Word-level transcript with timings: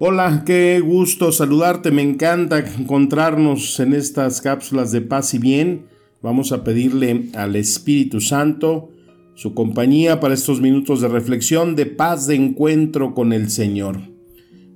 Hola, 0.00 0.44
qué 0.46 0.78
gusto 0.78 1.32
saludarte, 1.32 1.90
me 1.90 2.02
encanta 2.02 2.60
encontrarnos 2.60 3.80
en 3.80 3.94
estas 3.94 4.40
cápsulas 4.40 4.92
de 4.92 5.00
paz 5.00 5.34
y 5.34 5.40
bien. 5.40 5.86
Vamos 6.22 6.52
a 6.52 6.62
pedirle 6.62 7.30
al 7.34 7.56
Espíritu 7.56 8.20
Santo 8.20 8.90
su 9.34 9.54
compañía 9.54 10.20
para 10.20 10.34
estos 10.34 10.60
minutos 10.60 11.00
de 11.00 11.08
reflexión, 11.08 11.74
de 11.74 11.86
paz, 11.86 12.28
de 12.28 12.36
encuentro 12.36 13.12
con 13.12 13.32
el 13.32 13.50
Señor. 13.50 13.98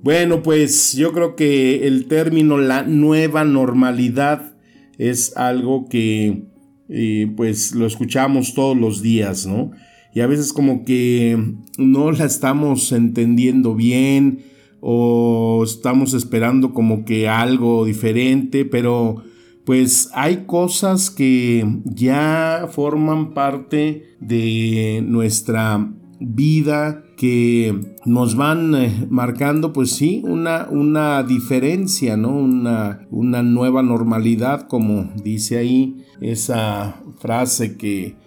Bueno, 0.01 0.43
pues 0.43 0.91
yo 0.91 1.13
creo 1.13 1.37
que 1.37 1.87
el 1.87 2.07
término 2.07 2.57
la 2.57 2.83
nueva 2.83 3.45
normalidad 3.45 4.57
es 4.97 5.37
algo 5.37 5.87
que 5.87 6.47
eh, 6.89 7.31
pues 7.37 7.73
lo 7.75 7.85
escuchamos 7.85 8.53
todos 8.53 8.75
los 8.75 9.01
días, 9.01 9.45
¿no? 9.45 9.71
Y 10.13 10.19
a 10.19 10.27
veces 10.27 10.51
como 10.51 10.83
que 10.83 11.55
no 11.77 12.11
la 12.11 12.25
estamos 12.25 12.91
entendiendo 12.91 13.73
bien, 13.73 14.51
o 14.85 15.63
estamos 15.63 16.13
esperando 16.13 16.73
como 16.73 17.05
que 17.05 17.29
algo 17.29 17.85
diferente, 17.85 18.65
pero 18.65 19.23
pues 19.65 20.09
hay 20.13 20.43
cosas 20.45 21.09
que 21.09 21.65
ya 21.85 22.67
forman 22.69 23.33
parte 23.33 24.17
de 24.19 25.01
nuestra 25.07 25.89
vida 26.19 27.01
que 27.15 27.79
nos 28.03 28.35
van 28.35 28.75
eh, 28.75 29.07
marcando 29.09 29.71
pues 29.71 29.91
sí 29.91 30.21
una, 30.25 30.67
una 30.69 31.23
diferencia, 31.23 32.17
¿no? 32.17 32.35
Una, 32.35 33.07
una 33.09 33.41
nueva 33.41 33.83
normalidad 33.83 34.67
como 34.67 35.13
dice 35.23 35.59
ahí 35.59 36.03
esa 36.19 37.01
frase 37.19 37.77
que 37.77 38.17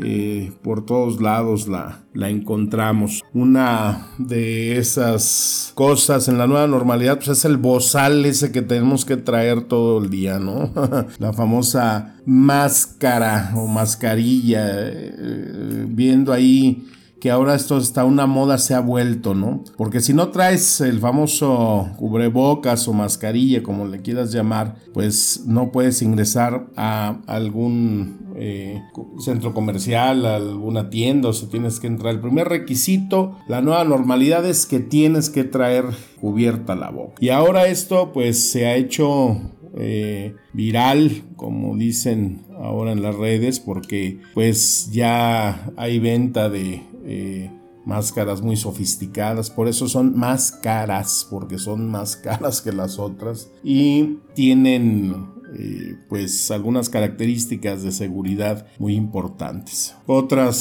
eh, 0.00 0.52
por 0.62 0.84
todos 0.86 1.20
lados 1.20 1.68
la, 1.68 2.02
la 2.14 2.28
encontramos. 2.28 3.24
Una 3.34 4.08
de 4.18 4.78
esas 4.78 5.72
cosas 5.74 6.28
en 6.28 6.38
la 6.38 6.46
nueva 6.46 6.66
normalidad 6.66 7.16
pues 7.16 7.28
es 7.28 7.44
el 7.44 7.56
bozal 7.56 8.24
ese 8.24 8.52
que 8.52 8.62
tenemos 8.62 9.04
que 9.04 9.16
traer 9.16 9.62
todo 9.62 10.02
el 10.02 10.10
día, 10.10 10.38
¿no? 10.38 10.72
la 11.18 11.32
famosa 11.32 12.16
máscara 12.26 13.52
o 13.54 13.66
mascarilla, 13.66 14.66
eh, 14.70 15.86
viendo 15.88 16.32
ahí 16.32 16.86
que 17.20 17.30
ahora 17.30 17.54
esto 17.54 17.78
está 17.78 18.04
una 18.04 18.26
moda 18.26 18.58
se 18.58 18.74
ha 18.74 18.80
vuelto, 18.80 19.34
¿no? 19.34 19.64
Porque 19.76 20.00
si 20.00 20.14
no 20.14 20.28
traes 20.28 20.80
el 20.80 21.00
famoso 21.00 21.88
cubrebocas 21.96 22.86
o 22.86 22.92
mascarilla, 22.92 23.62
como 23.62 23.86
le 23.86 24.00
quieras 24.02 24.32
llamar, 24.32 24.76
pues 24.94 25.42
no 25.46 25.72
puedes 25.72 26.00
ingresar 26.02 26.68
a 26.76 27.20
algún 27.26 28.28
eh, 28.36 28.80
centro 29.18 29.52
comercial, 29.52 30.26
a 30.26 30.36
alguna 30.36 30.90
tienda, 30.90 31.30
o 31.30 31.32
si 31.32 31.46
tienes 31.46 31.80
que 31.80 31.88
entrar. 31.88 32.14
El 32.14 32.20
primer 32.20 32.48
requisito, 32.48 33.36
la 33.48 33.62
nueva 33.62 33.84
normalidad 33.84 34.46
es 34.46 34.66
que 34.66 34.78
tienes 34.78 35.28
que 35.28 35.44
traer 35.44 35.86
cubierta 36.20 36.76
la 36.76 36.90
boca. 36.90 37.14
Y 37.20 37.30
ahora 37.30 37.66
esto 37.66 38.12
pues 38.12 38.50
se 38.50 38.66
ha 38.66 38.76
hecho 38.76 39.40
eh, 39.76 40.34
viral, 40.52 41.22
como 41.36 41.76
dicen 41.76 42.42
ahora 42.56 42.92
en 42.92 43.02
las 43.02 43.14
redes, 43.14 43.60
porque 43.60 44.20
pues 44.34 44.90
ya 44.92 45.70
hay 45.76 45.98
venta 45.98 46.48
de 46.48 46.82
eh, 47.08 47.50
máscaras 47.86 48.42
muy 48.42 48.56
sofisticadas, 48.56 49.48
por 49.48 49.66
eso 49.66 49.88
son 49.88 50.14
más 50.14 50.52
caras, 50.52 51.26
porque 51.30 51.58
son 51.58 51.90
más 51.90 52.16
caras 52.22 52.60
que 52.60 52.70
las 52.70 52.98
otras. 52.98 53.50
Y 53.64 54.18
tienen 54.34 55.37
eh, 55.60 55.96
pues 56.08 56.52
algunas 56.52 56.88
características 56.88 57.82
de 57.82 57.90
seguridad 57.90 58.66
muy 58.78 58.94
importantes. 58.94 59.96
Otras 60.06 60.56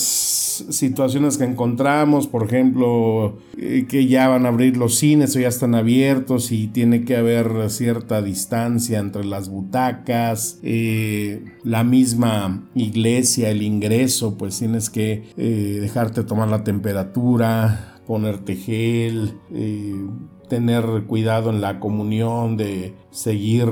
situaciones 0.71 1.37
que 1.37 1.43
encontramos, 1.43 2.25
por 2.25 2.43
ejemplo, 2.43 3.37
eh, 3.57 3.85
que 3.87 4.07
ya 4.07 4.27
van 4.27 4.47
a 4.47 4.49
abrir 4.49 4.75
los 4.75 4.95
cines 4.95 5.35
o 5.35 5.39
ya 5.39 5.49
están 5.49 5.75
abiertos 5.75 6.51
y 6.51 6.67
tiene 6.67 7.05
que 7.05 7.15
haber 7.15 7.69
cierta 7.69 8.23
distancia 8.23 8.97
entre 8.97 9.23
las 9.23 9.49
butacas, 9.49 10.59
eh, 10.63 11.45
la 11.63 11.83
misma 11.83 12.67
iglesia, 12.73 13.51
el 13.51 13.61
ingreso, 13.61 14.35
pues 14.35 14.57
tienes 14.57 14.89
que 14.89 15.23
dejarte 15.37 16.23
tomar 16.23 16.47
la 16.47 16.63
temperatura, 16.63 18.01
ponerte 18.07 18.55
gel, 18.55 19.33
tener 20.47 21.03
cuidado 21.07 21.49
en 21.49 21.61
la 21.61 21.79
comunión, 21.79 22.57
de 22.57 22.93
seguir 23.11 23.69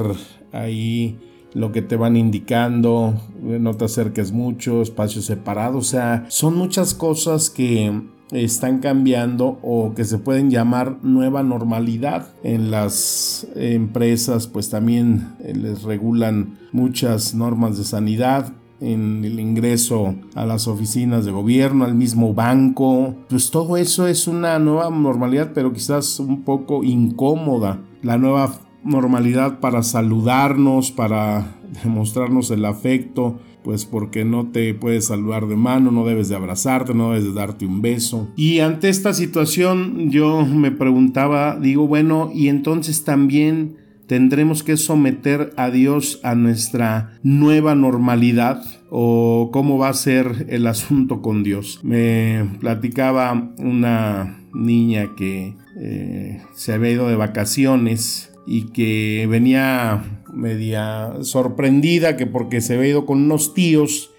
ahí 0.52 1.19
lo 1.53 1.72
que 1.72 1.81
te 1.81 1.96
van 1.96 2.18
indicando, 2.18 3.16
no 3.41 3.74
te 3.75 3.86
acerques 3.86 4.31
mucho, 4.31 4.81
espacios 4.81 5.25
separados, 5.25 5.88
o 5.88 5.90
sea, 5.90 6.25
son 6.28 6.58
muchas 6.58 6.94
cosas 6.94 7.50
que 7.50 7.94
están 8.31 8.80
cambiando 8.80 9.59
o 9.62 9.94
que 9.94 10.03
se 10.03 10.18
pueden 10.18 10.50
llamar 10.50 10.97
nueva 11.03 11.44
normalidad. 11.44 12.34
En 12.44 12.72
las 12.72 13.47
empresas 13.56 14.47
pues 14.47 14.69
también 14.69 15.36
eh, 15.40 15.53
les 15.56 15.84
regulan 15.84 16.57
muchas 16.72 17.36
normas 17.36 17.78
de 17.78 17.84
sanidad, 17.84 18.53
en 18.85 19.25
el 19.25 19.40
ingreso 19.40 20.16
a 20.35 20.46
las 20.46 20.68
oficinas 20.68 21.25
de 21.25 21.31
gobierno, 21.31 21.85
al 21.85 21.96
mismo 21.96 22.34
banco. 22.34 23.16
Pues 23.29 23.50
todo 23.51 23.78
eso 23.78 24.07
es 24.07 24.28
una 24.28 24.59
nueva 24.59 24.90
normalidad, 24.90 25.51
pero 25.53 25.73
quizás 25.73 26.19
un 26.19 26.44
poco 26.44 26.84
incómoda. 26.84 27.81
La 28.01 28.18
nueva 28.18 28.59
normalidad 28.84 29.59
para 29.59 29.84
saludarnos, 29.84 30.91
para 30.91 31.56
demostrarnos 31.84 32.51
el 32.51 32.66
afecto, 32.66 33.40
pues 33.63 33.84
porque 33.85 34.24
no 34.24 34.51
te 34.51 34.75
puedes 34.75 35.06
saludar 35.06 35.47
de 35.47 35.56
mano, 35.56 35.90
no 35.90 36.06
debes 36.06 36.29
de 36.29 36.35
abrazarte, 36.35 36.94
no 36.94 37.09
debes 37.09 37.24
de 37.25 37.34
darte 37.34 37.66
un 37.66 37.81
beso. 37.81 38.28
Y 38.35 38.59
ante 38.59 38.90
esta 38.90 39.13
situación 39.13 40.12
yo 40.12 40.45
me 40.45 40.69
preguntaba, 40.69 41.57
digo, 41.59 41.88
bueno, 41.88 42.29
y 42.31 42.50
entonces 42.50 43.03
también 43.03 43.84
tendremos 44.08 44.64
que 44.64 44.78
someter 44.78 45.54
a 45.58 45.70
Dios 45.70 46.20
a 46.24 46.36
nuestra 46.36 47.18
nueva 47.24 47.76
normalidad 47.76 48.64
o 48.90 49.50
cómo 49.52 49.78
va 49.78 49.90
a 49.90 49.94
ser 49.94 50.48
el 50.50 50.68
asunto 50.68 51.22
con 51.22 51.44
Dios. 51.44 51.80
Me 51.84 52.50
platicaba 52.60 53.54
una 53.58 54.40
niña 54.54 55.16
que 55.16 55.56
eh, 55.80 56.42
se 56.54 56.74
había 56.74 56.92
ido 56.92 57.10
de 57.10 57.16
vacaciones 57.16 58.32
y 58.48 58.68
que 58.68 59.28
venía 59.30 60.04
media 60.34 61.14
sorprendida 61.22 62.16
que 62.18 62.28
porque 62.28 62.62
se 62.62 62.76
había 62.76 62.90
ido 62.90 63.06
con 63.06 63.24
unos 63.24 63.54
tíos 63.54 64.12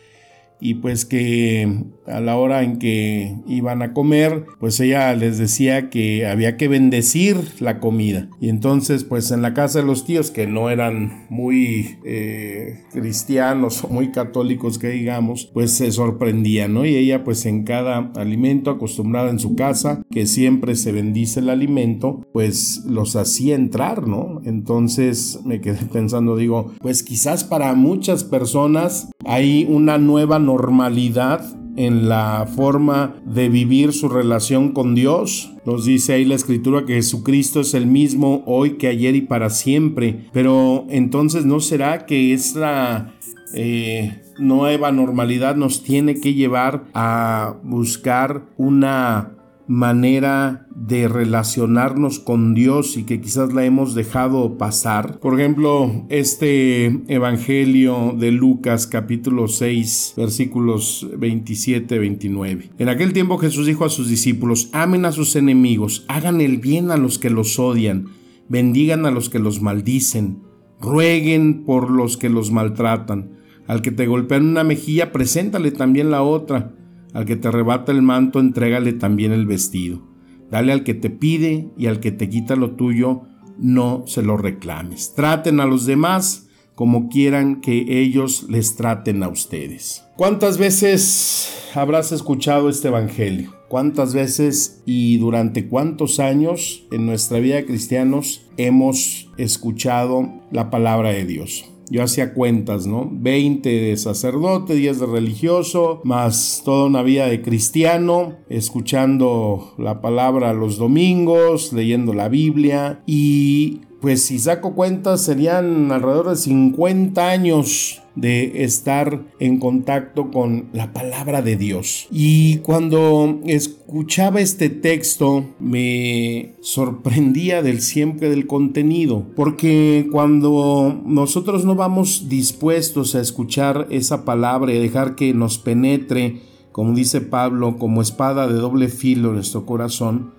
y 0.61 0.75
pues 0.75 1.05
que 1.05 1.85
a 2.07 2.21
la 2.21 2.37
hora 2.37 2.63
en 2.63 2.79
que 2.79 3.35
iban 3.47 3.83
a 3.83 3.93
comer, 3.93 4.47
pues 4.59 4.79
ella 4.81 5.15
les 5.15 5.39
decía 5.39 5.91
que 5.91 6.27
había 6.27 6.57
que 6.57 6.69
bendecir 6.69 7.37
la 7.61 7.81
comida. 7.81 8.29
Y 8.41 8.49
entonces, 8.49 9.05
pues 9.05 9.31
en 9.31 9.43
la 9.43 9.55
casa 9.55 9.81
de 9.81 9.85
los 9.85 10.05
tíos, 10.05 10.31
que 10.31 10.47
no 10.47 10.71
eran 10.71 11.27
muy 11.29 11.99
eh, 12.05 12.85
cristianos 12.93 13.85
o 13.85 13.89
muy 13.89 14.13
católicos, 14.13 14.79
que 14.79 14.89
digamos, 14.89 15.47
pues 15.53 15.73
se 15.73 15.91
sorprendían, 15.93 16.75
¿no? 16.75 16.87
Y 16.87 16.97
ella, 16.97 17.25
pues 17.25 17.45
en 17.47 17.65
cada 17.65 18.13
alimento, 18.15 18.71
acostumbrada 18.71 19.31
en 19.31 19.39
su 19.39 19.57
casa, 19.57 20.03
que 20.11 20.27
siempre 20.27 20.77
se 20.77 20.93
bendice 20.93 21.41
el 21.41 21.51
alimento, 21.51 22.27
pues 22.33 22.83
los 22.87 23.17
hacía 23.17 23.55
entrar, 23.55 24.07
¿no? 24.07 24.41
Entonces 24.45 25.41
me 25.45 25.61
quedé 25.61 25.85
pensando, 25.93 26.37
digo, 26.37 26.73
pues 26.81 27.03
quizás 27.03 27.45
para 27.45 27.75
muchas 27.75 28.25
personas 28.25 29.11
hay 29.27 29.67
una 29.69 29.99
nueva 29.99 30.39
normalidad 30.39 31.45
en 31.77 32.09
la 32.09 32.49
forma 32.57 33.17
de 33.25 33.49
vivir 33.49 33.93
su 33.93 34.09
relación 34.09 34.73
con 34.73 34.95
Dios. 34.95 35.53
Nos 35.67 35.85
dice 35.85 36.15
ahí 36.15 36.25
la 36.25 36.35
escritura 36.35 36.87
que 36.87 36.95
Jesucristo 36.95 37.61
es 37.61 37.75
el 37.75 37.87
mismo 37.87 38.43
hoy 38.47 38.73
que 38.73 38.89
ayer 38.89 39.15
y 39.15 39.21
para 39.21 39.51
siempre. 39.51 40.27
Pero 40.33 40.87
entonces 40.89 41.45
no 41.45 41.61
será 41.61 42.07
que 42.07 42.33
esta 42.33 43.15
eh, 43.55 44.23
nueva 44.39 44.91
normalidad 44.91 45.57
nos 45.57 45.83
tiene 45.83 46.21
que 46.21 46.35
llevar 46.35 46.85
a 46.95 47.57
buscar 47.63 48.47
una 48.57 49.36
manera 49.69 50.67
de 50.75 51.09
relacionarnos 51.09 52.21
con 52.21 52.55
Dios 52.55 52.97
y 52.97 53.05
que 53.05 53.21
quizás 53.21 53.53
la 53.53 53.65
hemos 53.65 53.95
dejado 53.95 54.59
pasar. 54.59 55.19
Por 55.19 55.39
ejemplo, 55.39 56.07
este 56.09 56.87
Evangelio 57.09 58.15
de 58.17 58.31
Lucas 58.31 58.87
capítulo 58.87 59.49
6 59.49 60.15
versículos 60.17 61.07
27-29. 61.19 62.71
En 62.79 62.89
aquel 62.89 63.13
tiempo 63.13 63.39
Jesús 63.39 63.67
dijo 63.67 63.85
a 63.85 63.91
sus 63.91 64.09
discípulos, 64.09 64.71
amen 64.73 65.05
a 65.05 65.13
sus 65.13 65.35
enemigos, 65.37 66.05
hagan 66.09 66.41
el 66.41 66.59
bien 66.59 66.91
a 66.91 66.97
los 66.97 67.19
que 67.19 67.31
los 67.31 67.59
odian, 67.59 68.09
bendigan 68.49 69.07
a 69.07 69.11
los 69.11 69.31
que 69.31 69.39
los 69.39 69.61
maldicen, 69.61 70.43
rueguen 70.81 71.65
por 71.65 71.91
los 71.91 72.17
que 72.17 72.29
los 72.29 72.51
maltratan. 72.53 73.37
Al 73.67 73.83
que 73.83 73.91
te 73.91 74.07
golpea 74.07 74.39
en 74.39 74.47
una 74.47 74.63
mejilla, 74.63 75.11
preséntale 75.11 75.73
también 75.73 76.11
la 76.11 76.23
otra. 76.23 76.76
Al 77.17 77.25
que 77.25 77.37
te 77.37 77.49
arrebata 77.49 77.93
el 77.93 78.03
manto, 78.03 78.41
entrégale 78.41 78.93
también 78.93 79.33
el 79.33 79.47
vestido. 79.47 80.03
Dale 80.51 80.71
al 80.71 80.85
que 80.85 80.93
te 80.93 81.09
pide 81.09 81.71
y 81.79 81.87
al 81.87 81.99
que 81.99 82.13
te 82.13 82.29
quita 82.29 82.57
lo 82.57 82.73
tuyo, 82.73 83.23
no 83.59 84.05
se 84.07 84.21
lo 84.21 84.37
reclames. 84.37 85.15
Traten 85.15 85.61
a 85.61 85.65
los 85.65 85.87
demás 85.87 86.51
como 86.75 87.09
quieran 87.09 87.63
que 87.63 88.03
ellos 88.03 88.45
les 88.51 88.77
traten 88.77 89.23
a 89.23 89.29
ustedes. 89.29 90.05
¿Cuántas 90.19 90.59
veces 90.59 91.71
habrás 91.75 92.13
escuchado 92.13 92.69
este 92.69 92.89
Evangelio? 92.89 93.55
¿Cuántas 93.69 94.13
veces 94.13 94.83
y 94.85 95.17
durante 95.17 95.69
cuántos 95.69 96.21
años 96.21 96.87
en 96.93 97.07
nuestra 97.07 97.39
vida 97.39 97.65
cristianos 97.65 98.47
hemos 98.59 99.33
escuchado 99.39 100.43
la 100.51 100.69
palabra 100.69 101.13
de 101.13 101.25
Dios? 101.25 101.65
Yo 101.89 102.03
hacía 102.03 102.35
cuentas, 102.35 102.87
¿no? 102.87 103.09
20 103.13 103.69
de 103.69 103.97
sacerdote, 103.97 104.75
10 104.75 105.01
de 105.01 105.07
religioso, 105.07 106.01
más 106.05 106.63
toda 106.65 106.87
una 106.87 107.03
vida 107.03 107.27
de 107.29 107.43
cristiano, 107.43 108.37
escuchando 108.49 109.75
la 109.79 110.01
palabra 110.01 110.53
los 110.53 110.79
domingos, 110.79 111.73
leyendo 111.73 112.13
la 112.13 112.29
Biblia 112.29 113.03
y 113.07 113.83
pues 114.01 114.25
si 114.25 114.39
saco 114.39 114.75
cuentas 114.75 115.23
serían 115.23 115.91
alrededor 115.91 116.31
de 116.31 116.37
50 116.37 117.29
años 117.29 118.03
de 118.17 118.65
estar 118.65 119.27
en 119.39 119.59
contacto 119.61 120.31
con 120.31 120.71
la 120.73 120.93
palabra 120.93 121.43
de 121.43 121.57
Dios. 121.57 122.09
Y 122.11 122.59
cuando 122.59 123.41
escuchaba 123.45 124.41
este 124.41 124.71
texto 124.71 125.45
me 125.61 126.55
sorprendía 126.63 127.63
del 127.63 127.81
siempre 127.81 128.31
del 128.31 128.47
contenido, 128.47 129.27
porque 129.37 130.09
cuando 130.11 131.01
nosotros 131.05 131.65
no 131.65 131.75
vamos 131.75 132.29
dispuestos 132.29 133.15
a 133.15 133.21
escuchar 133.21 133.87
esa 133.91 134.25
palabra 134.25 134.73
y 134.73 134.79
dejar 134.79 135.15
que 135.15 135.35
nos 135.35 135.59
penetre, 135.59 136.41
como 136.73 136.95
dice 136.95 137.21
Pablo, 137.21 137.77
como 137.79 138.03
espada 138.03 138.49
de 138.49 138.55
doble 138.55 138.89
filo 138.89 139.29
en 139.29 139.37
nuestro 139.37 139.67
corazón, 139.67 140.33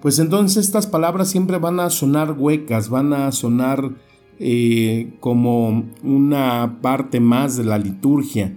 pues 0.00 0.18
entonces 0.18 0.66
estas 0.66 0.86
palabras 0.86 1.30
siempre 1.30 1.58
van 1.58 1.80
a 1.80 1.88
sonar 1.88 2.32
huecas, 2.38 2.90
van 2.90 3.12
a 3.12 3.32
sonar 3.32 3.92
eh, 4.38 5.12
como 5.20 5.84
una 6.02 6.78
parte 6.80 7.20
más 7.20 7.56
de 7.56 7.64
la 7.64 7.78
liturgia. 7.78 8.52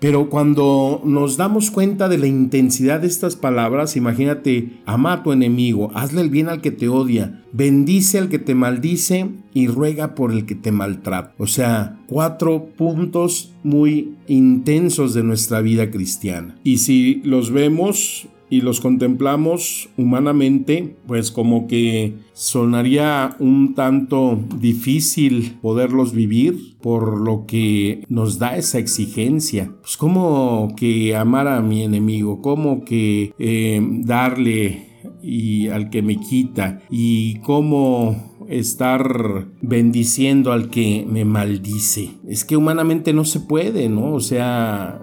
Pero 0.00 0.30
cuando 0.30 1.02
nos 1.04 1.36
damos 1.36 1.70
cuenta 1.70 2.08
de 2.08 2.16
la 2.16 2.26
intensidad 2.26 3.00
de 3.00 3.06
estas 3.06 3.36
palabras, 3.36 3.96
imagínate, 3.96 4.80
ama 4.86 5.12
a 5.12 5.22
tu 5.22 5.30
enemigo, 5.30 5.90
hazle 5.94 6.22
el 6.22 6.30
bien 6.30 6.48
al 6.48 6.62
que 6.62 6.70
te 6.70 6.88
odia, 6.88 7.44
bendice 7.52 8.18
al 8.18 8.30
que 8.30 8.38
te 8.38 8.54
maldice 8.54 9.28
y 9.52 9.66
ruega 9.66 10.14
por 10.14 10.32
el 10.32 10.46
que 10.46 10.54
te 10.54 10.72
maltrata. 10.72 11.34
O 11.36 11.46
sea, 11.46 11.98
cuatro 12.06 12.70
puntos 12.78 13.52
muy 13.62 14.14
intensos 14.26 15.12
de 15.12 15.22
nuestra 15.22 15.60
vida 15.60 15.90
cristiana. 15.90 16.56
Y 16.64 16.78
si 16.78 17.16
los 17.22 17.50
vemos 17.50 18.26
y 18.50 18.60
los 18.60 18.80
contemplamos 18.80 19.88
humanamente, 19.96 20.96
pues 21.06 21.30
como 21.30 21.66
que 21.66 22.14
sonaría 22.32 23.36
un 23.38 23.74
tanto 23.74 24.38
difícil 24.58 25.58
poderlos 25.62 26.12
vivir 26.12 26.76
por 26.82 27.20
lo 27.20 27.46
que 27.46 28.04
nos 28.08 28.38
da 28.38 28.56
esa 28.56 28.78
exigencia. 28.78 29.72
Pues 29.80 29.96
como 29.96 30.74
que 30.76 31.16
amar 31.16 31.46
a 31.46 31.60
mi 31.62 31.84
enemigo, 31.84 32.42
como 32.42 32.84
que 32.84 33.32
eh, 33.38 33.80
darle 34.04 34.90
y 35.22 35.68
al 35.68 35.90
que 35.90 36.02
me 36.02 36.16
quita 36.16 36.80
y 36.90 37.38
cómo 37.40 38.30
estar 38.48 39.46
bendiciendo 39.62 40.52
al 40.52 40.70
que 40.70 41.06
me 41.08 41.24
maldice. 41.24 42.10
Es 42.26 42.44
que 42.44 42.56
humanamente 42.56 43.12
no 43.12 43.24
se 43.24 43.40
puede, 43.40 43.88
¿no? 43.88 44.12
O 44.12 44.20
sea, 44.20 45.00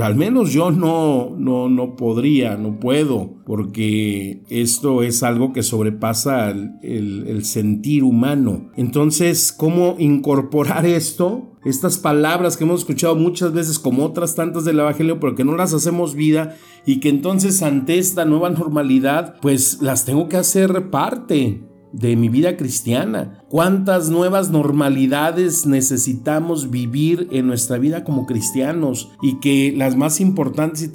al 0.00 0.16
menos 0.16 0.52
yo 0.52 0.70
no, 0.70 1.34
no, 1.38 1.68
no 1.68 1.96
podría, 1.96 2.56
no 2.56 2.78
puedo, 2.78 3.42
porque 3.46 4.42
esto 4.48 5.02
es 5.02 5.22
algo 5.22 5.52
que 5.52 5.62
sobrepasa 5.62 6.50
el, 6.50 7.24
el 7.26 7.44
sentir 7.44 8.04
humano. 8.04 8.70
Entonces, 8.76 9.52
¿cómo 9.52 9.96
incorporar 9.98 10.86
esto? 10.86 11.46
estas 11.64 11.98
palabras 11.98 12.56
que 12.56 12.64
hemos 12.64 12.80
escuchado 12.80 13.16
muchas 13.16 13.52
veces 13.52 13.78
como 13.78 14.04
otras 14.04 14.34
tantas 14.34 14.64
del 14.64 14.80
Evangelio, 14.80 15.20
pero 15.20 15.34
que 15.34 15.44
no 15.44 15.56
las 15.56 15.74
hacemos 15.74 16.14
vida 16.14 16.56
y 16.86 17.00
que 17.00 17.10
entonces 17.10 17.62
ante 17.62 17.98
esta 17.98 18.24
nueva 18.24 18.48
normalidad, 18.50 19.36
pues 19.42 19.82
las 19.82 20.04
tengo 20.06 20.28
que 20.28 20.38
hacer 20.38 20.88
parte 20.90 21.69
de 21.92 22.16
mi 22.16 22.28
vida 22.28 22.56
cristiana. 22.56 23.44
¿Cuántas 23.48 24.10
nuevas 24.10 24.50
normalidades 24.50 25.66
necesitamos 25.66 26.70
vivir 26.70 27.28
en 27.30 27.46
nuestra 27.46 27.78
vida 27.78 28.04
como 28.04 28.26
cristianos 28.26 29.10
y 29.22 29.40
que 29.40 29.72
las 29.76 29.96
más 29.96 30.20
importantes 30.20 30.82
y 30.82 30.88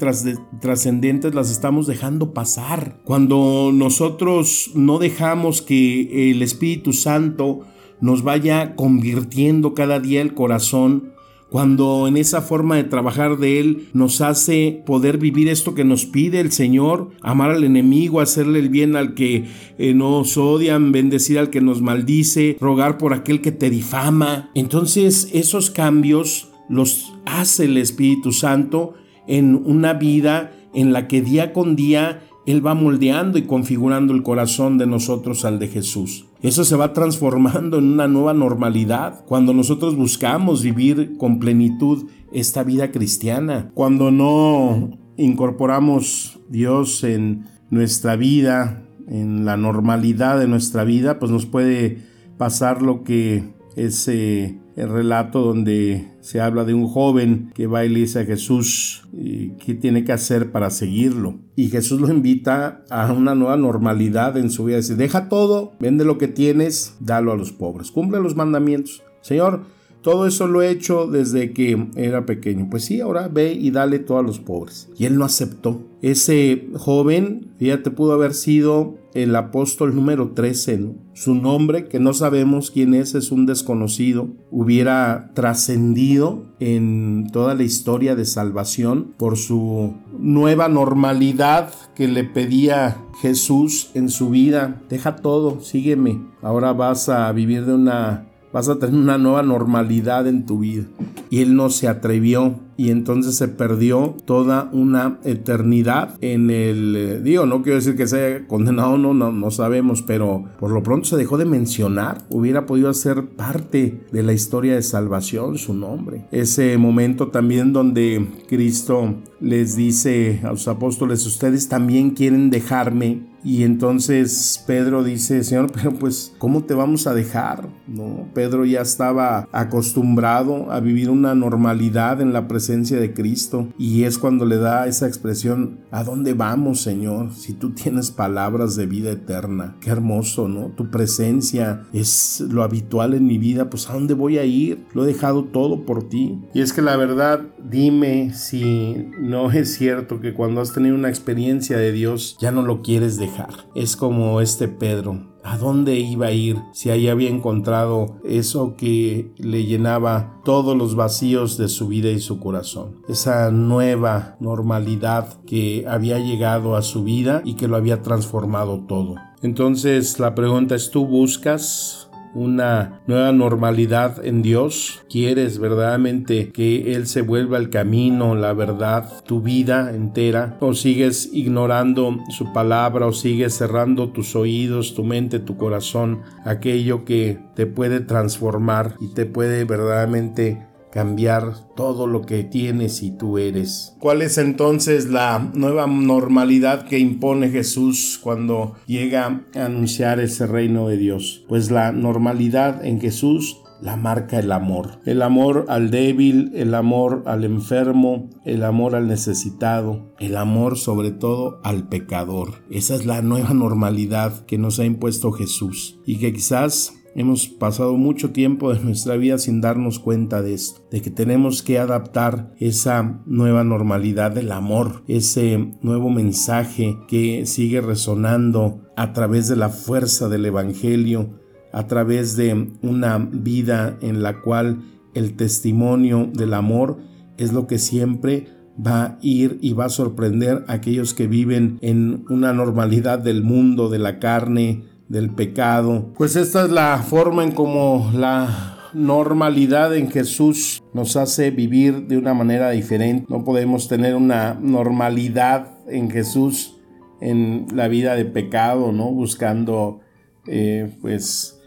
trascendentes 0.59 1.35
las 1.35 1.51
estamos 1.51 1.87
dejando 1.87 2.33
pasar? 2.33 3.01
Cuando 3.03 3.71
nosotros 3.73 4.71
no 4.73 4.99
dejamos 4.99 5.61
que 5.61 6.31
el 6.31 6.41
Espíritu 6.41 6.93
Santo 6.93 7.61
nos 8.01 8.23
vaya 8.23 8.75
convirtiendo 8.75 9.73
cada 9.73 9.99
día 9.99 10.21
el 10.21 10.33
corazón 10.33 11.14
cuando 11.49 12.07
en 12.07 12.17
esa 12.17 12.41
forma 12.41 12.75
de 12.75 12.83
trabajar 12.83 13.37
de 13.37 13.59
Él 13.59 13.87
nos 13.93 14.21
hace 14.21 14.83
poder 14.85 15.17
vivir 15.17 15.47
esto 15.47 15.75
que 15.75 15.83
nos 15.83 16.05
pide 16.05 16.39
el 16.39 16.51
Señor, 16.51 17.11
amar 17.21 17.51
al 17.51 17.63
enemigo, 17.63 18.19
hacerle 18.19 18.59
el 18.59 18.69
bien 18.69 18.95
al 18.95 19.13
que 19.13 19.45
eh, 19.77 19.93
nos 19.93 20.37
odian, 20.37 20.91
bendecir 20.91 21.39
al 21.39 21.49
que 21.49 21.61
nos 21.61 21.81
maldice, 21.81 22.57
rogar 22.59 22.97
por 22.97 23.13
aquel 23.13 23.41
que 23.41 23.51
te 23.51 23.69
difama. 23.69 24.49
Entonces 24.55 25.29
esos 25.33 25.69
cambios 25.69 26.49
los 26.67 27.13
hace 27.25 27.65
el 27.65 27.77
Espíritu 27.77 28.31
Santo 28.31 28.93
en 29.27 29.55
una 29.55 29.93
vida 29.93 30.51
en 30.73 30.93
la 30.93 31.07
que 31.07 31.21
día 31.21 31.53
con 31.53 31.75
día 31.75 32.21
él 32.45 32.65
va 32.65 32.75
moldeando 32.75 33.37
y 33.37 33.43
configurando 33.43 34.13
el 34.13 34.23
corazón 34.23 34.77
de 34.77 34.85
nosotros 34.85 35.45
al 35.45 35.57
de 35.57 35.67
Jesús. 35.67 36.25
Eso 36.45 36.63
se 36.63 36.75
va 36.75 36.93
transformando 36.93 37.79
en 37.79 37.85
una 37.85 38.07
nueva 38.07 38.35
normalidad 38.35 39.25
cuando 39.25 39.51
nosotros 39.51 39.95
buscamos 39.95 40.61
vivir 40.61 41.17
con 41.17 41.39
plenitud 41.39 42.05
esta 42.31 42.61
vida 42.61 42.91
cristiana. 42.91 43.71
Cuando 43.73 44.11
no 44.11 44.91
incorporamos 45.17 46.39
Dios 46.47 47.03
en 47.03 47.45
nuestra 47.71 48.15
vida, 48.15 48.83
en 49.07 49.43
la 49.43 49.57
normalidad 49.57 50.37
de 50.37 50.47
nuestra 50.47 50.83
vida, 50.83 51.17
pues 51.17 51.31
nos 51.31 51.47
puede 51.47 52.03
pasar 52.37 52.83
lo 52.83 53.03
que 53.03 53.55
ese 53.75 54.59
el 54.75 54.89
relato 54.89 55.41
donde 55.41 56.11
se 56.19 56.41
habla 56.41 56.65
de 56.65 56.73
un 56.73 56.87
joven 56.87 57.51
que 57.55 57.67
va 57.67 57.85
y 57.85 57.89
le 57.89 58.01
dice 58.01 58.19
a 58.19 58.25
Jesús 58.25 59.07
qué 59.13 59.73
tiene 59.73 60.03
que 60.03 60.11
hacer 60.11 60.51
para 60.51 60.69
seguirlo. 60.69 61.39
Y 61.55 61.69
Jesús 61.69 62.01
lo 62.01 62.09
invita 62.09 62.83
a 62.89 63.11
una 63.13 63.35
nueva 63.35 63.57
normalidad 63.57 64.37
en 64.37 64.49
su 64.49 64.65
vida. 64.65 64.77
Dice, 64.77 64.95
deja 64.95 65.29
todo, 65.29 65.73
vende 65.79 66.03
lo 66.03 66.17
que 66.17 66.27
tienes, 66.27 66.97
dalo 66.99 67.31
a 67.31 67.37
los 67.37 67.51
pobres, 67.51 67.91
cumple 67.91 68.19
los 68.19 68.35
mandamientos. 68.35 69.03
Señor, 69.21 69.61
todo 70.05 70.27
eso 70.27 70.45
lo 70.45 70.61
he 70.61 70.69
hecho 70.69 71.07
desde 71.07 71.51
que 71.51 71.87
era 71.95 72.27
pequeño. 72.27 72.67
Pues 72.69 72.85
sí, 72.85 73.01
ahora 73.01 73.27
ve 73.27 73.53
y 73.53 73.71
dale 73.71 73.97
todo 73.97 74.19
a 74.19 74.21
los 74.21 74.37
pobres. 74.37 74.87
Y 74.99 75.05
él 75.05 75.17
no 75.17 75.25
aceptó. 75.25 75.81
Ese 76.03 76.67
joven, 76.75 77.47
fíjate, 77.57 77.89
pudo 77.89 78.13
haber 78.13 78.35
sido 78.35 78.99
el 79.15 79.35
apóstol 79.35 79.95
número 79.95 80.33
13. 80.33 80.91
Su 81.15 81.33
nombre, 81.33 81.87
que 81.87 81.99
no 81.99 82.13
sabemos 82.13 82.69
quién 82.69 82.93
es, 82.93 83.15
es 83.15 83.31
un 83.31 83.47
desconocido, 83.47 84.29
hubiera 84.51 85.31
trascendido 85.33 86.43
en 86.59 87.25
toda 87.33 87.55
la 87.55 87.63
historia 87.63 88.15
de 88.15 88.25
salvación 88.25 89.15
por 89.17 89.37
su 89.37 89.95
nueva 90.19 90.67
normalidad 90.67 91.71
que 91.95 92.07
le 92.07 92.25
pedía 92.25 93.01
Jesús 93.23 93.89
en 93.95 94.09
su 94.09 94.29
vida. 94.29 94.83
Deja 94.87 95.15
todo, 95.15 95.61
sígueme. 95.61 96.21
Ahora 96.43 96.73
vas 96.73 97.09
a 97.09 97.31
vivir 97.31 97.65
de 97.65 97.73
una 97.73 98.27
vas 98.55 98.69
a 98.69 98.79
tener 98.79 98.95
una 98.95 99.17
nueva 99.17 99.43
normalidad 99.43 100.27
en 100.27 100.45
tu 100.45 100.59
vida. 100.59 100.85
Y 101.29 101.41
él 101.41 101.57
no 101.57 101.69
se 101.69 101.89
atrevió. 101.89 102.55
Y 102.77 102.89
entonces 102.89 103.35
se 103.35 103.49
perdió 103.49 104.15
toda 104.23 104.69
una 104.71 105.19
eternidad 105.25 106.15
en 106.21 106.49
el 106.49 106.95
eh, 106.97 107.21
digo 107.21 107.45
no 107.45 107.61
quiero 107.61 107.77
decir 107.77 107.95
que 107.95 108.05
sea 108.05 108.45
condenado 108.47 108.97
no, 108.97 109.13
no 109.13 109.31
no 109.31 109.49
sabemos 109.49 110.01
pero 110.01 110.43
por 110.59 110.71
lo 110.71 110.83
pronto 110.83 111.05
se 111.05 111.15
dejó 111.15 111.37
de 111.37 111.45
mencionar. 111.45 112.23
Hubiera 112.29 112.65
podido 112.65 112.93
ser 112.93 113.27
parte 113.27 114.05
de 114.11 114.23
la 114.23 114.33
historia 114.33 114.75
de 114.75 114.81
salvación 114.81 115.57
su 115.57 115.73
nombre. 115.73 116.25
Ese 116.31 116.77
momento 116.77 117.29
también 117.29 117.71
donde 117.71 118.27
Cristo 118.47 119.15
les 119.39 119.77
dice 119.77 120.41
a 120.43 120.49
los 120.49 120.67
apóstoles 120.67 121.25
ustedes 121.25 121.69
también 121.69 122.11
quieren 122.11 122.49
dejarme 122.49 123.34
y 123.45 123.61
entonces 123.61 124.63
Pedro 124.65 125.03
dice, 125.03 125.43
Señor, 125.43 125.71
pero 125.73 125.91
pues, 125.93 126.33
¿cómo 126.39 126.63
te 126.63 126.73
vamos 126.73 127.05
a 127.05 127.13
dejar? 127.13 127.69
No, 127.87 128.27
Pedro 128.33 128.65
ya 128.65 128.81
estaba 128.81 129.47
acostumbrado 129.51 130.71
a 130.71 130.79
vivir 130.79 131.11
una 131.11 131.35
normalidad 131.35 132.21
en 132.21 132.33
la 132.33 132.47
presencia 132.47 132.99
de 132.99 133.13
Cristo 133.13 133.67
y 133.77 134.03
es 134.03 134.17
cuando 134.17 134.45
le 134.45 134.57
da 134.57 134.87
esa 134.87 135.07
expresión, 135.07 135.81
¿a 135.91 136.03
dónde 136.03 136.33
vamos, 136.33 136.81
Señor? 136.81 137.33
Si 137.33 137.53
tú 137.53 137.71
tienes 137.75 138.09
palabras 138.09 138.75
de 138.75 138.87
vida 138.87 139.11
eterna. 139.11 139.75
Qué 139.79 139.91
hermoso, 139.91 140.47
¿no? 140.47 140.69
Tu 140.69 140.89
presencia 140.89 141.83
es 141.93 142.43
lo 142.49 142.63
habitual 142.63 143.13
en 143.13 143.27
mi 143.27 143.37
vida, 143.37 143.69
pues 143.69 143.87
¿a 143.89 143.93
dónde 143.93 144.15
voy 144.15 144.39
a 144.39 144.45
ir? 144.45 144.83
Lo 144.93 145.03
he 145.03 145.07
dejado 145.07 145.43
todo 145.43 145.85
por 145.85 146.09
ti. 146.09 146.39
Y 146.55 146.61
es 146.61 146.73
que 146.73 146.81
la 146.81 146.97
verdad, 146.97 147.41
dime 147.63 148.33
si 148.33 149.07
no 149.19 149.51
es 149.51 149.75
cierto 149.75 150.19
que 150.19 150.33
cuando 150.33 150.61
has 150.61 150.73
tenido 150.73 150.95
una 150.95 151.09
experiencia 151.09 151.77
de 151.77 151.91
Dios, 151.91 152.37
ya 152.39 152.51
no 152.51 152.63
lo 152.63 152.81
quieres 152.81 153.17
dejar 153.17 153.34
es 153.75 153.95
como 153.95 154.41
este 154.41 154.67
Pedro. 154.67 155.35
¿A 155.43 155.59
dónde 155.59 155.99
iba 155.99 156.27
a 156.27 156.31
ir 156.31 156.57
si 156.73 156.89
ahí 156.89 157.07
había 157.07 157.29
encontrado 157.29 158.17
eso 158.23 158.75
que 158.75 159.31
le 159.37 159.65
llenaba 159.65 160.41
todos 160.43 160.75
los 160.75 160.95
vacíos 160.95 161.57
de 161.57 161.67
su 161.67 161.87
vida 161.87 162.09
y 162.09 162.19
su 162.19 162.39
corazón? 162.39 163.01
Esa 163.07 163.51
nueva 163.51 164.37
normalidad 164.39 165.39
que 165.45 165.85
había 165.87 166.17
llegado 166.17 166.75
a 166.75 166.81
su 166.81 167.03
vida 167.03 167.43
y 167.45 167.53
que 167.53 167.67
lo 167.67 167.75
había 167.75 168.01
transformado 168.01 168.85
todo. 168.87 169.15
Entonces 169.43 170.19
la 170.19 170.33
pregunta 170.33 170.73
es, 170.73 170.89
¿tú 170.89 171.05
buscas 171.05 172.04
una 172.35 173.01
nueva 173.07 173.31
normalidad 173.31 174.23
en 174.23 174.41
Dios? 174.41 175.03
¿Quieres 175.09 175.57
verdaderamente 175.57 176.51
que 176.51 176.93
Él 176.93 177.07
se 177.07 177.21
vuelva 177.21 177.57
el 177.57 177.69
camino, 177.69 178.35
la 178.35 178.53
verdad, 178.53 179.23
tu 179.25 179.41
vida 179.41 179.95
entera? 179.95 180.57
¿O 180.59 180.73
sigues 180.73 181.29
ignorando 181.33 182.19
su 182.29 182.53
palabra 182.53 183.07
o 183.07 183.13
sigues 183.13 183.55
cerrando 183.55 184.09
tus 184.09 184.35
oídos, 184.35 184.93
tu 184.93 185.03
mente, 185.03 185.39
tu 185.39 185.57
corazón, 185.57 186.21
aquello 186.43 187.05
que 187.05 187.39
te 187.55 187.65
puede 187.65 188.01
transformar 188.01 188.95
y 188.99 189.13
te 189.13 189.25
puede 189.25 189.63
verdaderamente 189.63 190.74
cambiar 190.95 191.75
todo 191.75 192.07
lo 192.07 192.21
que 192.21 192.45
tienes 192.45 193.03
y 193.03 193.11
tú 193.11 193.37
eres. 193.37 193.97
¿Cuál 193.99 194.21
es 194.21 194.37
entonces 194.37 195.09
la 195.09 195.51
nueva 195.53 195.87
normalidad 195.87 196.87
que 196.87 196.99
impone 196.99 197.49
Jesús 197.49 198.17
cuando 198.23 198.75
llega 198.87 199.43
a 199.55 199.65
anunciar 199.65 200.21
ese 200.21 200.47
reino 200.47 200.87
de 200.87 200.95
Dios? 200.95 201.43
Pues 201.49 201.69
la 201.69 201.91
normalidad 201.91 202.85
en 202.85 203.01
Jesús 203.01 203.57
la 203.81 203.97
marca 203.97 204.39
el 204.39 204.53
amor. 204.53 205.01
El 205.05 205.21
amor 205.21 205.65
al 205.67 205.91
débil, 205.91 206.53
el 206.55 206.73
amor 206.73 207.23
al 207.25 207.43
enfermo, 207.43 208.29
el 208.45 208.63
amor 208.63 208.95
al 208.95 209.07
necesitado, 209.07 210.13
el 210.17 210.37
amor 210.37 210.77
sobre 210.77 211.11
todo 211.11 211.59
al 211.65 211.89
pecador. 211.89 212.63
Esa 212.71 212.95
es 212.95 213.05
la 213.05 213.21
nueva 213.21 213.53
normalidad 213.53 214.45
que 214.45 214.57
nos 214.57 214.79
ha 214.79 214.85
impuesto 214.85 215.33
Jesús 215.33 215.99
y 216.05 216.19
que 216.19 216.31
quizás 216.31 216.93
Hemos 217.17 217.47
pasado 217.47 217.95
mucho 217.95 218.31
tiempo 218.31 218.73
de 218.73 218.81
nuestra 218.81 219.15
vida 219.15 219.37
sin 219.37 219.61
darnos 219.61 219.99
cuenta 219.99 220.41
de 220.41 220.53
esto, 220.53 220.81
de 220.91 221.01
que 221.01 221.09
tenemos 221.09 221.63
que 221.63 221.79
adaptar 221.79 222.53
esa 222.59 223.21
nueva 223.25 223.63
normalidad 223.63 224.31
del 224.31 224.51
amor, 224.51 225.01
ese 225.07 225.71
nuevo 225.81 226.09
mensaje 226.09 226.97
que 227.07 227.45
sigue 227.45 227.79
resonando 227.79 228.81
a 228.97 229.13
través 229.13 229.47
de 229.47 229.55
la 229.55 229.69
fuerza 229.69 230.27
del 230.27 230.45
Evangelio, 230.45 231.29
a 231.71 231.87
través 231.87 232.35
de 232.35 232.73
una 232.81 233.17
vida 233.17 233.97
en 234.01 234.21
la 234.21 234.41
cual 234.41 234.83
el 235.13 235.37
testimonio 235.37 236.29
del 236.33 236.53
amor 236.53 236.97
es 237.37 237.53
lo 237.53 237.65
que 237.65 237.79
siempre 237.79 238.49
va 238.85 239.03
a 239.03 239.19
ir 239.21 239.57
y 239.61 239.71
va 239.71 239.85
a 239.85 239.89
sorprender 239.89 240.65
a 240.67 240.73
aquellos 240.73 241.13
que 241.13 241.27
viven 241.27 241.79
en 241.81 242.25
una 242.27 242.51
normalidad 242.51 243.19
del 243.19 243.41
mundo, 243.41 243.87
de 243.87 243.99
la 243.99 244.19
carne, 244.19 244.83
del 245.07 245.29
pecado. 245.31 246.11
Pues 246.17 246.35
esta 246.35 246.65
es 246.65 246.71
la 246.71 246.97
forma 246.97 247.43
en 247.43 247.51
como 247.51 248.11
la 248.13 248.75
normalidad 248.93 249.93
en 249.95 250.09
Jesús 250.09 250.81
nos 250.93 251.17
hace 251.17 251.51
vivir 251.51 252.07
de 252.07 252.17
una 252.17 252.33
manera 252.33 252.71
diferente. 252.71 253.25
No 253.29 253.43
podemos 253.43 253.87
tener 253.87 254.15
una 254.15 254.53
normalidad 254.53 255.77
en 255.87 256.09
Jesús 256.09 256.77
en 257.19 257.67
la 257.73 257.87
vida 257.87 258.15
de 258.15 258.25
pecado, 258.25 258.91
¿no? 258.91 259.11
Buscando 259.11 259.99
eh, 260.47 260.95
pues 261.01 261.59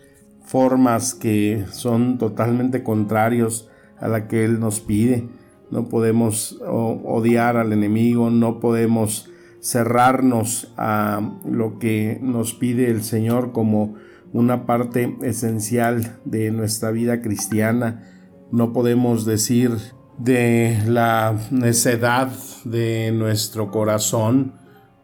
formas 0.44 1.14
que 1.14 1.66
son 1.70 2.16
totalmente 2.16 2.82
contrarios 2.82 3.68
a 3.98 4.08
la 4.08 4.26
que 4.26 4.44
Él 4.44 4.58
nos 4.58 4.80
pide. 4.80 5.28
No 5.70 5.88
podemos 5.88 6.58
odiar 6.62 7.58
al 7.58 7.74
enemigo, 7.74 8.30
no 8.30 8.58
podemos 8.58 9.28
cerrarnos 9.60 10.72
a 10.76 11.38
lo 11.44 11.78
que 11.78 12.18
nos 12.22 12.54
pide 12.54 12.90
el 12.90 13.02
Señor 13.02 13.52
como 13.52 13.94
una 14.32 14.66
parte 14.66 15.16
esencial 15.22 16.18
de 16.24 16.50
nuestra 16.50 16.90
vida 16.90 17.22
cristiana. 17.22 18.04
No 18.52 18.72
podemos 18.72 19.24
decir 19.24 19.72
de 20.18 20.78
la 20.86 21.38
necedad 21.50 22.30
de 22.64 23.12
nuestro 23.12 23.70
corazón. 23.70 24.54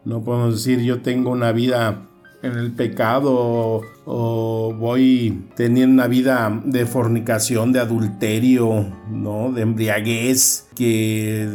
No 0.03 0.23
podemos 0.23 0.55
decir 0.55 0.81
yo 0.81 1.01
tengo 1.01 1.31
una 1.31 1.51
vida 1.51 2.09
en 2.45 2.57
el 2.57 2.71
pecado 2.71 3.81
o, 4.05 4.73
voy 4.77 5.45
teniendo 5.55 5.93
una 5.93 6.07
vida 6.07 6.61
de 6.63 6.85
fornicación, 6.85 7.71
de 7.71 7.79
adulterio, 7.79 8.85
¿no? 9.09 9.51
De 9.51 9.61
embriaguez, 9.61 10.67
que 10.75 11.47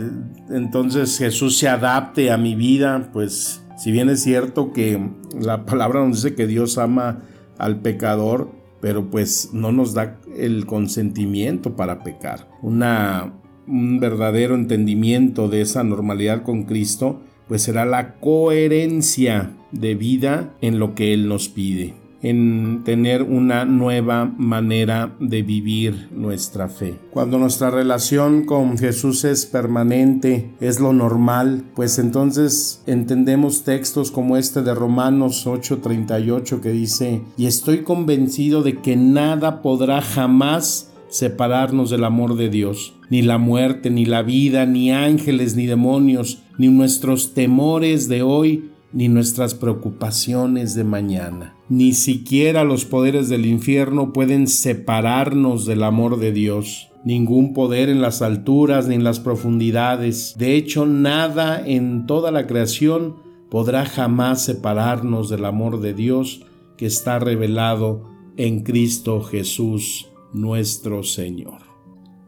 entonces 0.50 1.16
Jesús 1.18 1.59
se 1.59 1.68
adapte 1.68 2.30
a 2.30 2.37
mi 2.37 2.54
vida, 2.54 3.11
pues 3.12 3.62
si 3.78 3.92
bien 3.92 4.11
es 4.11 4.23
cierto 4.23 4.73
que 4.73 5.11
la 5.38 5.64
palabra 5.64 6.00
nos 6.06 6.23
dice 6.23 6.35
que 6.35 6.47
Dios 6.47 6.76
ama 6.78 7.23
al 7.59 7.80
pecador, 7.80 8.50
pero 8.80 9.11
pues 9.11 9.50
no 9.52 9.73
nos 9.73 9.94
da 9.94 10.18
el 10.37 10.66
consentimiento 10.66 11.76
para 11.76 12.02
pecar. 12.02 12.49
Una, 12.62 13.35
un 13.66 14.00
verdadero 14.00 14.54
entendimiento 14.54 15.49
de 15.49 15.61
esa 15.61 15.85
normalidad 15.85 16.42
con 16.42 16.64
Cristo 16.64 17.20
pues 17.50 17.62
será 17.62 17.85
la 17.85 18.14
coherencia 18.14 19.50
de 19.73 19.97
vida 19.97 20.54
en 20.61 20.78
lo 20.78 20.95
que 20.95 21.12
Él 21.12 21.26
nos 21.26 21.49
pide, 21.49 21.95
en 22.23 22.83
tener 22.85 23.25
una 23.25 23.64
nueva 23.64 24.33
manera 24.38 25.16
de 25.19 25.42
vivir 25.42 26.11
nuestra 26.12 26.69
fe. 26.69 26.95
Cuando 27.11 27.38
nuestra 27.38 27.71
relación 27.71 28.45
con 28.45 28.78
Jesús 28.78 29.25
es 29.25 29.47
permanente, 29.47 30.52
es 30.61 30.78
lo 30.78 30.92
normal, 30.92 31.64
pues 31.75 31.99
entonces 31.99 32.85
entendemos 32.87 33.64
textos 33.64 34.12
como 34.12 34.37
este 34.37 34.62
de 34.62 34.73
Romanos 34.73 35.45
8:38 35.45 36.61
que 36.61 36.71
dice, 36.71 37.23
y 37.37 37.47
estoy 37.47 37.83
convencido 37.83 38.62
de 38.62 38.78
que 38.78 38.95
nada 38.95 39.61
podrá 39.61 40.02
jamás 40.02 40.89
separarnos 41.11 41.90
del 41.90 42.05
amor 42.05 42.37
de 42.37 42.49
Dios. 42.49 42.95
Ni 43.11 43.23
la 43.23 43.38
muerte, 43.38 43.90
ni 43.90 44.07
la 44.07 44.23
vida, 44.23 44.64
ni 44.64 44.93
ángeles, 44.93 45.57
ni 45.57 45.67
demonios, 45.67 46.43
ni 46.57 46.69
nuestros 46.69 47.35
temores 47.35 48.09
de 48.09 48.23
hoy, 48.23 48.71
ni 48.93 49.09
nuestras 49.09 49.55
preocupaciones 49.55 50.75
de 50.75 50.85
mañana. 50.85 51.55
Ni 51.69 51.93
siquiera 51.93 52.64
los 52.64 52.85
poderes 52.85 53.29
del 53.29 53.47
infierno 53.47 54.12
pueden 54.12 54.47
separarnos 54.47 55.67
del 55.67 55.83
amor 55.83 56.19
de 56.19 56.33
Dios. 56.33 56.88
Ningún 57.05 57.55
poder 57.55 57.88
en 57.88 58.02
las 58.02 58.23
alturas 58.23 58.88
ni 58.88 58.95
en 58.95 59.05
las 59.05 59.21
profundidades. 59.21 60.35
De 60.38 60.55
hecho, 60.55 60.87
nada 60.87 61.62
en 61.64 62.07
toda 62.07 62.31
la 62.31 62.47
creación 62.47 63.17
podrá 63.49 63.85
jamás 63.87 64.45
separarnos 64.45 65.29
del 65.29 65.45
amor 65.45 65.81
de 65.81 65.95
Dios 65.95 66.43
que 66.76 66.87
está 66.87 67.19
revelado 67.19 68.09
en 68.37 68.62
Cristo 68.62 69.23
Jesús 69.23 70.10
nuestro 70.32 71.02
Señor. 71.02 71.62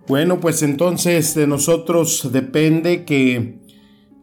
Bueno, 0.09 0.41
pues 0.41 0.63
entonces 0.63 1.35
de 1.35 1.47
nosotros 1.47 2.29
depende 2.33 3.05
que 3.05 3.61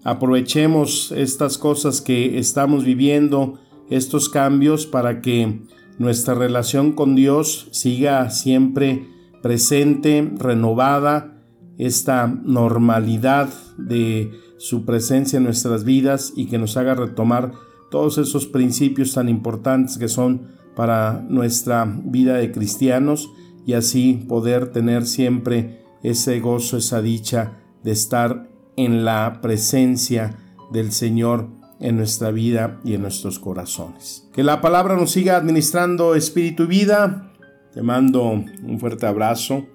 aprovechemos 0.04 1.12
estas 1.12 1.58
cosas 1.58 2.02
que 2.02 2.38
estamos 2.38 2.84
viviendo, 2.84 3.60
estos 3.90 4.30
cambios, 4.30 4.86
para 4.86 5.22
que 5.22 5.62
nuestra 5.98 6.34
relación 6.34 6.92
con 6.92 7.16
Dios 7.16 7.70
siga 7.72 8.30
siempre 8.30 9.08
presente, 9.42 10.32
renovada, 10.38 11.36
esta 11.78 12.28
normalidad 12.28 13.50
de 13.78 14.32
su 14.58 14.84
presencia 14.86 15.38
en 15.38 15.46
nuestras 15.46 15.86
vidas 15.86 16.34
y 16.36 16.48
que 16.48 16.58
nos 16.58 16.76
haga 16.76 16.94
retomar 16.94 17.54
todos 17.90 18.18
esos 18.18 18.48
principios 18.48 19.14
tan 19.14 19.30
importantes 19.30 19.98
que 19.98 20.10
son 20.10 20.50
para 20.76 21.26
nuestra 21.30 21.86
vida 21.86 22.36
de 22.36 22.52
cristianos 22.52 23.32
y 23.66 23.74
así 23.74 24.26
poder 24.28 24.72
tener 24.72 25.06
siempre 25.06 25.84
ese 26.04 26.40
gozo, 26.40 26.78
esa 26.78 27.02
dicha 27.02 27.60
de 27.84 27.92
estar 27.92 28.50
en 28.76 29.06
la 29.06 29.40
presencia 29.42 30.38
del 30.72 30.92
Señor 30.92 31.48
en 31.80 31.98
nuestra 31.98 32.32
vida 32.32 32.80
y 32.84 32.94
en 32.94 33.02
nuestros 33.02 33.40
corazones. 33.40 34.28
Que 34.34 34.44
la 34.44 34.62
palabra 34.62 34.96
nos 34.96 35.12
siga 35.12 35.38
administrando 35.38 36.16
espíritu 36.16 36.64
y 36.64 36.68
vida. 36.68 37.34
Te 37.74 37.82
mando 37.82 38.24
un 38.24 38.80
fuerte 38.80 39.06
abrazo, 39.06 39.68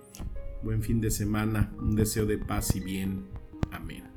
buen 0.65 0.83
fin 0.83 1.01
de 1.01 1.11
semana, 1.11 1.73
un 1.79 1.95
deseo 1.95 2.27
de 2.27 2.39
paz 2.39 2.75
y 2.75 2.81
bien. 2.81 3.27
Amén. 3.71 4.14